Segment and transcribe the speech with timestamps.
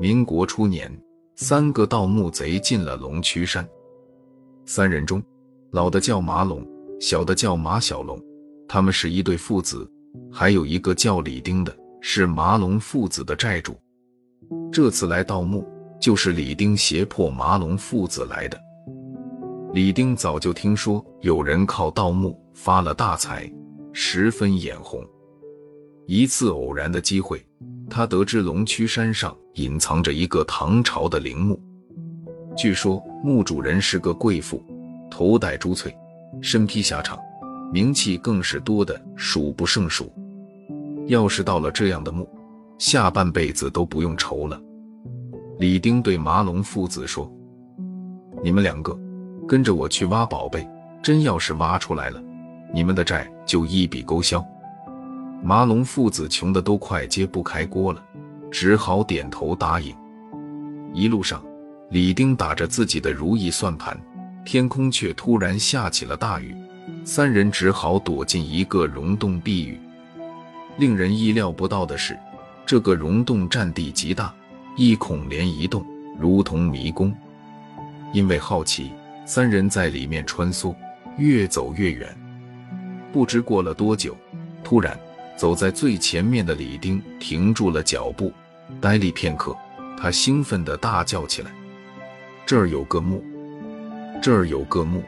[0.00, 0.90] 民国初年，
[1.36, 3.66] 三个盗墓贼进了龙区山。
[4.66, 5.22] 三人中，
[5.72, 6.66] 老的叫马龙，
[7.00, 8.18] 小的叫马小龙，
[8.66, 9.90] 他们是一对父子。
[10.32, 13.74] 还有一个叫李丁的，是马龙父子的债主。
[14.72, 15.66] 这次来盗墓，
[16.00, 18.58] 就是李丁胁迫马龙父子来的。
[19.72, 23.50] 李丁早就听说有人靠盗墓发了大财，
[23.92, 25.02] 十分眼红。
[26.12, 27.40] 一次偶然的机会，
[27.88, 31.56] 他得知龙区山上隐藏着一个唐朝的陵墓，
[32.56, 34.60] 据说墓主人是个贵妇，
[35.08, 35.96] 头戴珠翠，
[36.42, 37.16] 身披霞氅，
[37.72, 40.12] 名气更是多的数不胜数。
[41.06, 42.28] 要是到了这样的墓，
[42.76, 44.60] 下半辈子都不用愁了。
[45.60, 47.32] 李丁对麻龙父子说
[48.42, 48.98] ：“你们两个
[49.46, 50.68] 跟着我去挖宝贝，
[51.04, 52.20] 真要是挖出来了，
[52.74, 54.44] 你们的债就一笔勾销。”
[55.42, 58.04] 麻龙父子穷的都快揭不开锅了，
[58.50, 59.94] 只好点头答应。
[60.92, 61.42] 一路上，
[61.90, 63.98] 李丁打着自己的如意算盘，
[64.44, 66.54] 天空却突然下起了大雨，
[67.04, 69.80] 三人只好躲进一个溶洞避雨。
[70.76, 72.18] 令人意料不到的是，
[72.66, 74.34] 这个溶洞占地极大，
[74.76, 75.84] 一孔连一洞，
[76.18, 77.14] 如同迷宫。
[78.12, 78.92] 因为好奇，
[79.24, 80.74] 三人在里面穿梭，
[81.16, 82.14] 越走越远。
[83.10, 84.14] 不知过了多久，
[84.62, 84.98] 突然。
[85.40, 88.30] 走在最前面的李丁停住了脚步，
[88.78, 89.56] 呆立片刻，
[89.96, 91.50] 他兴奋地大叫起来
[92.44, 93.24] ：“这儿有个墓，
[94.20, 95.02] 这儿有个墓！”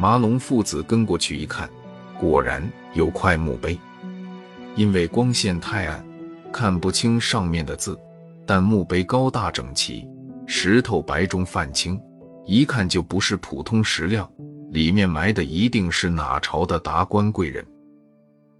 [0.00, 1.68] 麻龙父子跟过去一看，
[2.18, 3.78] 果然有块墓碑。
[4.74, 6.02] 因为光线太暗，
[6.50, 8.00] 看不清上面的字，
[8.46, 10.08] 但墓碑高大整齐，
[10.46, 12.00] 石头白中泛青，
[12.46, 14.26] 一看就不是普通石料，
[14.70, 17.62] 里面埋的一定是哪朝的达官贵人。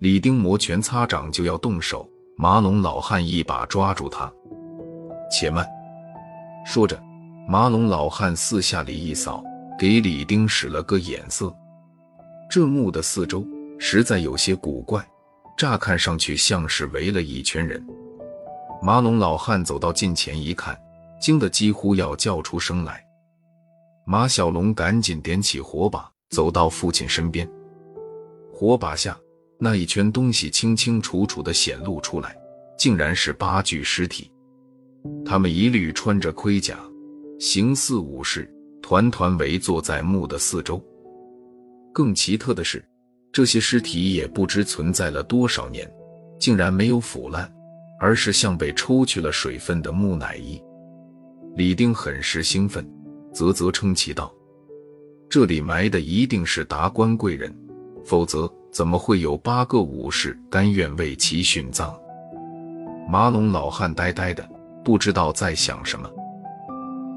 [0.00, 4.32] 李丁摩拳擦掌就要动手，马龙老汉一把抓住他。
[5.28, 5.66] 且慢！
[6.64, 6.96] 说着，
[7.48, 9.42] 马龙老汉四下里一扫，
[9.77, 11.52] 给李丁使了个眼色。
[12.48, 13.45] 这墓的四周
[13.77, 15.05] 实在有些古怪，
[15.56, 17.84] 乍看上去像是围了一圈人。
[18.80, 20.78] 马龙老汉走到近前一看，
[21.20, 23.05] 惊得几乎要叫出声来。
[24.06, 27.50] 马小龙赶紧点起火把，走到父亲身边。
[28.52, 29.18] 火把下。
[29.61, 32.36] 那一圈东西清清楚楚地显露出来，
[32.79, 34.30] 竟然是八具尸体。
[35.24, 36.79] 他们一律穿着盔甲，
[37.41, 38.48] 形似武士，
[38.80, 40.80] 团团围坐在墓的四周。
[41.92, 42.85] 更奇特的是，
[43.33, 45.91] 这些尸体也不知存在了多少年，
[46.39, 47.52] 竟然没有腐烂，
[47.98, 50.61] 而是像被抽去了水分的木乃伊。
[51.57, 52.89] 李丁很是兴奋，
[53.35, 54.33] 啧啧称奇道
[55.29, 57.52] ：“这里埋的一定是达官贵人，
[58.05, 61.92] 否则……”怎么会有八个武士甘愿为其殉葬？
[63.08, 64.46] 马龙老汉呆呆的，
[64.84, 66.08] 不知道在想什么。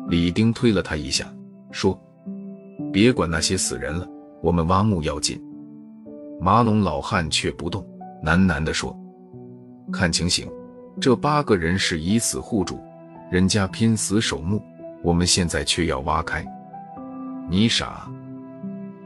[0.08, 1.26] 李丁推了他一下，
[1.72, 2.00] 说
[2.92, 4.08] ：“别管那些死人了，
[4.42, 5.42] 我们挖墓要紧。”
[6.40, 7.86] 马龙老汉却不动，
[8.24, 8.98] 喃喃地说
[9.92, 10.50] ：“看情形，
[11.00, 12.80] 这八个人是以死护主，
[13.30, 14.62] 人家拼死守墓，
[15.04, 16.46] 我们现在却要挖开。
[17.50, 18.10] 你傻。”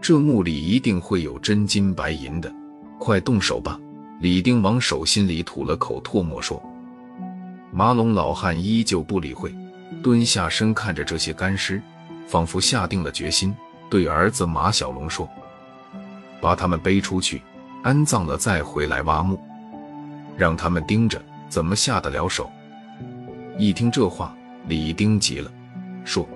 [0.07, 2.53] 这墓里一定会有真金白银的，
[2.99, 3.75] 快动手吧！
[4.19, 6.61] 李丁往手心里吐了口唾沫，说
[7.73, 9.51] ：“马龙老汉依旧不理会，
[10.03, 11.81] 蹲下身看着这些干尸，
[12.27, 13.51] 仿佛下定了决心，
[13.89, 15.27] 对儿子马小龙说
[16.39, 17.41] ：‘把他们背出去，
[17.81, 19.39] 安葬了再回来挖墓，
[20.37, 22.47] 让他们盯着，怎么下得了手？’
[23.57, 25.51] 一听这话，李丁急了，
[26.03, 26.29] 说：‘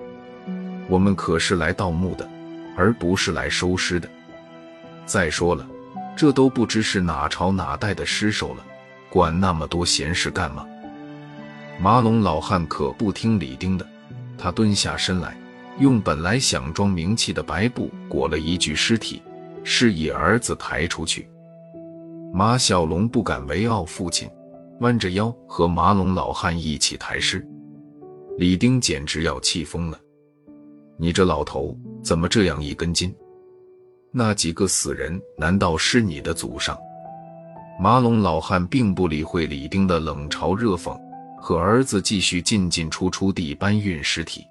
[0.90, 2.28] 我们可是来盗墓的。’”
[2.80, 4.08] 而不是来收尸的。
[5.04, 5.66] 再说了，
[6.16, 8.64] 这都不知是哪朝哪代的尸首了，
[9.10, 10.66] 管那么多闲事干嘛？
[11.78, 13.86] 马龙老汉可不听李丁的，
[14.38, 15.36] 他蹲下身来，
[15.78, 19.22] 用本来想装名器的白布裹了一具尸体，
[19.62, 21.28] 示意儿子抬出去。
[22.32, 24.26] 马小龙不敢违拗父亲，
[24.80, 27.46] 弯着腰和马龙老汉一起抬尸。
[28.38, 29.98] 李丁简直要气疯了。
[31.02, 31.74] 你这老头
[32.04, 33.10] 怎么这样一根筋？
[34.12, 36.78] 那几个死人难道是你的祖上？
[37.80, 40.94] 马龙老汉并不理会李丁的冷嘲热讽，
[41.40, 44.44] 和儿子继续进进出出地搬运尸体。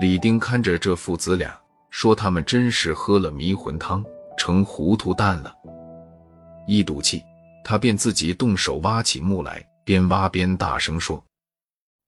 [0.00, 1.54] 李丁看着这父子俩，
[1.90, 4.02] 说：“他们真是喝了迷魂汤，
[4.38, 5.54] 成糊涂蛋了。”
[6.66, 7.22] 一赌气，
[7.62, 11.22] 他便自己动手挖起墓来，边挖边大声说：“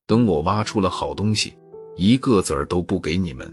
[0.08, 1.52] 等我挖出了好东西。”
[1.98, 3.50] 一个子儿都不给你们，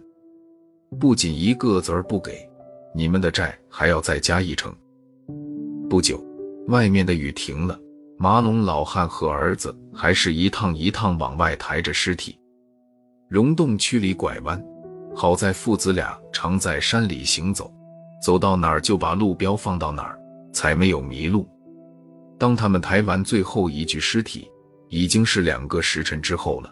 [0.99, 2.45] 不仅一个子儿不给，
[2.93, 4.75] 你们的债还要再加一成。
[5.89, 6.21] 不久，
[6.67, 7.79] 外面的雨停了，
[8.17, 12.37] 马龙老汉和儿子还是一趟一趟往外抬着尸体。
[13.29, 14.61] 溶洞区里拐弯，
[15.15, 17.73] 好在父子俩常在山里行走，
[18.21, 20.19] 走到哪儿就把路标放到哪儿，
[20.51, 21.47] 才没有迷路。
[22.37, 24.51] 当他们抬完最后一具尸体，
[24.89, 26.69] 已经是两个时辰之后了。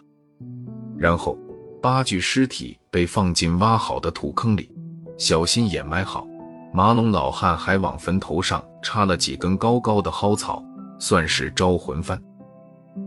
[0.98, 1.36] 然后，
[1.82, 4.70] 八具尸体被放进挖好的土坑里，
[5.18, 6.24] 小心掩埋好。
[6.72, 10.62] 麻龙老汉还往坟头上插了几根高高的蒿草，
[11.00, 12.16] 算是招魂幡。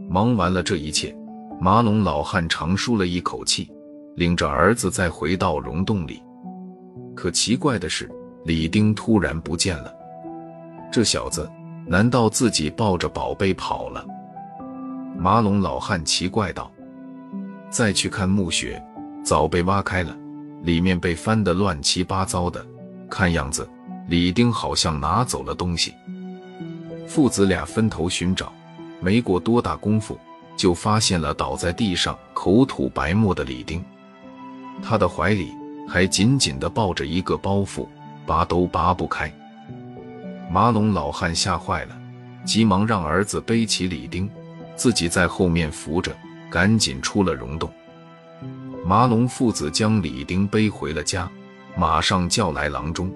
[0.10, 1.16] 忙完了这一切。
[1.58, 3.72] 麻龙老汉长舒了一口气，
[4.18, 6.22] 领着儿子再回到溶洞里。
[7.16, 8.12] 可奇怪的是，
[8.44, 9.90] 李丁突然不见了。
[10.92, 11.50] 这小子
[11.88, 14.06] 难道自己抱着宝贝跑了？
[15.18, 16.70] 麻龙老汉奇怪道。
[17.76, 18.82] 再去看墓穴，
[19.22, 20.16] 早被挖开了，
[20.64, 22.66] 里面被翻得乱七八糟的，
[23.10, 23.70] 看样子
[24.08, 25.94] 李丁好像拿走了东西。
[27.06, 28.50] 父子俩分头寻找，
[29.02, 30.18] 没过多大功夫。
[30.56, 33.84] 就发现了倒在地上、口吐白沫的李丁，
[34.82, 35.52] 他的怀里
[35.86, 37.86] 还紧紧地抱着一个包袱，
[38.26, 39.30] 拔都拔不开。
[40.50, 41.98] 马龙老汉吓坏了，
[42.46, 44.30] 急忙让儿子背起李丁，
[44.78, 46.16] 自己在后面扶着，
[46.56, 47.70] 赶紧出了溶洞。
[48.86, 51.30] 麻龙父子将李丁背回了家，
[51.76, 53.12] 马上叫来郎中。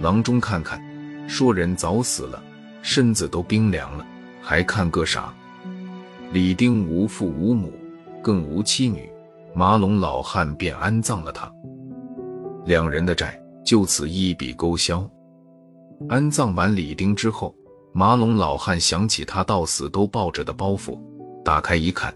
[0.00, 0.82] 郎中看看，
[1.28, 2.42] 说人早死了，
[2.80, 4.06] 身子都冰凉了，
[4.40, 5.30] 还看个啥？
[6.32, 7.70] 李丁无父无母，
[8.22, 9.12] 更无妻女，
[9.54, 11.52] 麻龙老汉便安葬了他。
[12.64, 15.06] 两人的债就此一笔勾销。
[16.08, 17.54] 安葬完李丁之后，
[17.92, 20.98] 麻龙老汉想起他到死都抱着的包袱，
[21.44, 22.10] 打开一看，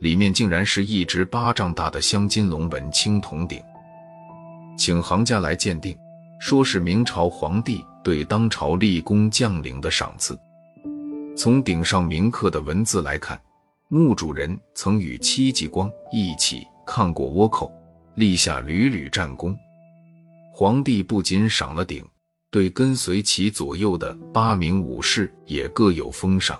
[0.00, 3.62] 里面竟然是一只巴掌大的镶金龙纹青铜鼎。
[4.76, 5.96] 请行家来鉴定，
[6.40, 10.38] 说是明朝皇帝对当朝立功将领的赏赐。
[11.36, 13.40] 从鼎上铭刻的文字来看。
[13.92, 17.72] 墓主人曾与戚继光一起抗过倭寇，
[18.14, 19.52] 立下屡屡战功。
[20.54, 22.00] 皇帝不仅赏了鼎，
[22.52, 26.56] 对跟随其左右的八名武士也各有封赏。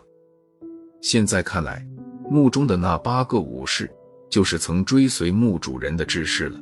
[1.01, 1.87] 现在看来，
[2.31, 3.91] 墓中的那八个武士
[4.31, 6.61] 就是曾追随墓主人的志士了。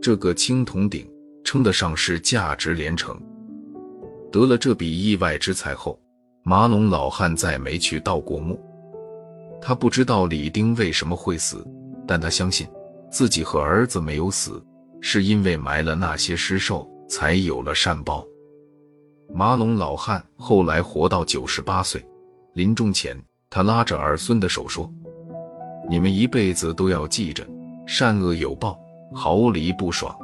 [0.00, 1.06] 这个青铜鼎
[1.44, 3.20] 称得上是价值连城。
[4.32, 6.00] 得了这笔意外之财后，
[6.42, 8.58] 麻龙老汉再没去盗过墓。
[9.60, 11.62] 他不知道李丁为什么会死，
[12.06, 12.66] 但他相信
[13.10, 14.64] 自己和儿子没有死，
[15.02, 18.26] 是因为埋了那些尸兽，才有了善报。
[19.34, 22.02] 马龙老汉后来活到九十八岁，
[22.54, 23.14] 临终前，
[23.52, 24.88] 他拉着儿孙的手说
[25.90, 27.44] ：“你们一辈子都要记着，
[27.84, 28.78] 善恶有报，
[29.12, 30.16] 毫厘不爽。”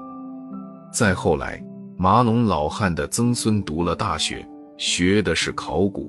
[0.94, 1.60] 再后来，
[1.96, 4.46] 麻龙老汉的曾孙读了大学，
[4.78, 6.08] 学的是考古。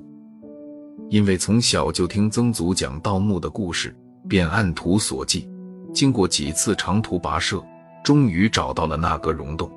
[1.10, 3.92] 因为从小就听曾祖讲盗墓的故事，
[4.28, 5.44] 便按图索骥，
[5.92, 7.60] 经过几次长途跋涉，
[8.04, 9.68] 终于找到了那个溶洞。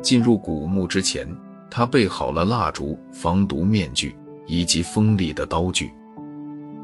[0.00, 1.28] 进入古墓之前，
[1.70, 4.16] 他备好了蜡烛、防毒面具
[4.46, 5.92] 以及锋利的刀具。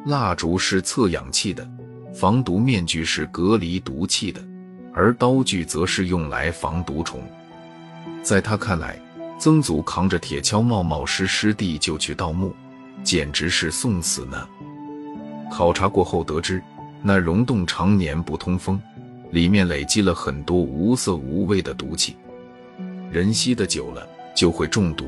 [0.06, 1.68] 蜡烛是测氧气的，
[2.12, 4.42] 防毒面具是隔离毒气的，
[4.92, 7.22] 而刀具则是用来防毒虫。
[8.22, 9.00] 在他看来，
[9.38, 12.54] 曾祖扛着铁锹，冒冒失失地就去盗墓。
[13.02, 14.48] 简直是送死呢！
[15.50, 16.62] 考察过后得知，
[17.02, 18.80] 那溶洞常年不通风，
[19.32, 22.14] 里面累积了很多无色无味的毒气，
[23.10, 24.06] 人吸的久了
[24.36, 25.06] 就会中毒。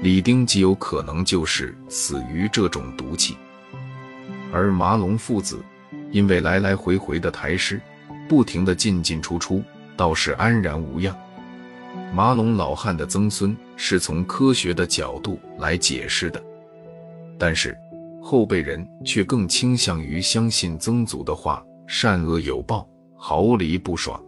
[0.00, 3.36] 李丁极有可能就是死于这种毒气，
[4.52, 5.62] 而麻龙父子
[6.10, 7.80] 因为来来回回的抬尸，
[8.28, 9.62] 不停的进进出出，
[9.96, 11.16] 倒是安然无恙。
[12.14, 16.42] 麻龙老汉的曾孙是从科学的角度来解释的。
[17.38, 17.76] 但是
[18.22, 24.20] 后辈人却更倾向于相信曾祖的话：“善恶有报，毫厘不爽。”